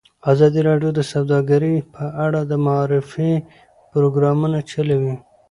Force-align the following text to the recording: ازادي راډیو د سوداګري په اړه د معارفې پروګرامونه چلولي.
ازادي 0.31 0.61
راډیو 0.69 0.91
د 0.95 0.99
سوداګري 1.13 1.75
په 1.95 2.03
اړه 2.25 2.39
د 2.45 2.53
معارفې 2.65 3.31
پروګرامونه 3.91 4.59
چلولي. 4.71 5.15